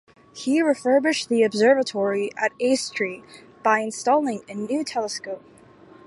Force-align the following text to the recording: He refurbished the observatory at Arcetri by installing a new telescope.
He 0.33 0.63
refurbished 0.63 1.29
the 1.29 1.43
observatory 1.43 2.31
at 2.35 2.53
Arcetri 2.59 3.23
by 3.61 3.81
installing 3.81 4.41
a 4.49 4.55
new 4.55 4.83
telescope. 4.83 5.43